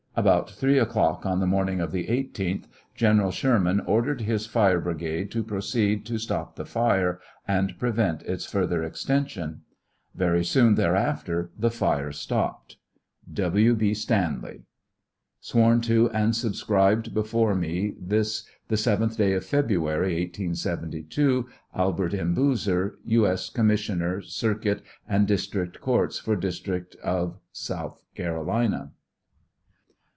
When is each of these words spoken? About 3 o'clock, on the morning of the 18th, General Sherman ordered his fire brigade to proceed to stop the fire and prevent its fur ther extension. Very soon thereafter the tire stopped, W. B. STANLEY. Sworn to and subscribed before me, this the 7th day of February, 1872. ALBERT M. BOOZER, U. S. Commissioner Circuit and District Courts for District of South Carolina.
About 0.13 0.51
3 0.51 0.77
o'clock, 0.77 1.25
on 1.25 1.39
the 1.39 1.47
morning 1.47 1.79
of 1.79 1.93
the 1.93 2.07
18th, 2.07 2.65
General 2.93 3.31
Sherman 3.31 3.79
ordered 3.79 4.19
his 4.19 4.45
fire 4.45 4.81
brigade 4.81 5.31
to 5.31 5.41
proceed 5.41 6.05
to 6.07 6.17
stop 6.17 6.57
the 6.57 6.65
fire 6.65 7.21
and 7.47 7.79
prevent 7.79 8.21
its 8.23 8.43
fur 8.45 8.67
ther 8.67 8.83
extension. 8.83 9.61
Very 10.13 10.43
soon 10.43 10.75
thereafter 10.75 11.49
the 11.57 11.69
tire 11.69 12.11
stopped, 12.11 12.75
W. 13.33 13.73
B. 13.73 13.93
STANLEY. 13.93 14.63
Sworn 15.39 15.79
to 15.79 16.09
and 16.09 16.35
subscribed 16.35 17.13
before 17.13 17.55
me, 17.55 17.95
this 17.97 18.43
the 18.67 18.75
7th 18.75 19.15
day 19.15 19.31
of 19.31 19.45
February, 19.45 20.19
1872. 20.25 21.47
ALBERT 21.73 22.13
M. 22.15 22.33
BOOZER, 22.33 22.97
U. 23.05 23.25
S. 23.25 23.49
Commissioner 23.49 24.21
Circuit 24.21 24.81
and 25.07 25.25
District 25.25 25.79
Courts 25.79 26.19
for 26.19 26.35
District 26.35 26.95
of 26.97 27.37
South 27.53 28.03
Carolina. 28.13 28.91